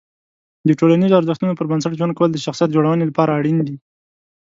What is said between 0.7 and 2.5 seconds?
ټولنیزو ارزښتونو پر بنسټ ژوند کول د